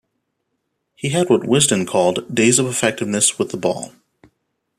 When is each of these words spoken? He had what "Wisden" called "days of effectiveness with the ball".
He 0.95 1.09
had 1.09 1.29
what 1.29 1.41
"Wisden" 1.43 1.85
called 1.85 2.33
"days 2.33 2.57
of 2.57 2.65
effectiveness 2.65 3.37
with 3.37 3.51
the 3.51 3.57
ball". 3.57 3.93